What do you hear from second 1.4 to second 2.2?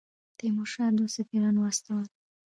واستول.